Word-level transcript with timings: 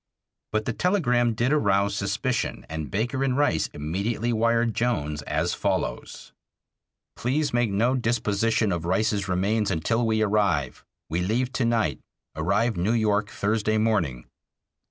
But 0.51 0.65
the 0.65 0.73
telegram 0.73 1.35
did 1.35 1.53
arouse 1.53 1.93
suspicion, 1.95 2.65
and 2.67 2.89
Baker 2.89 3.23
and 3.23 3.37
Rice 3.37 3.67
immedately 3.67 4.33
wired 4.33 4.73
Jones 4.73 5.21
as 5.27 5.53
follows: 5.53 6.31
Please 7.15 7.53
make 7.53 7.69
no 7.69 7.93
disposition 7.93 8.71
of 8.71 8.85
Rice's 8.85 9.27
remains 9.27 9.69
until 9.69 10.03
we 10.07 10.23
arrive. 10.23 10.83
We 11.11 11.21
leave 11.21 11.51
to 11.53 11.65
night, 11.65 11.99
arrive 12.35 12.77
New 12.77 12.93
York 12.93 13.29
Thursday 13.29 13.77
morning. 13.77 14.25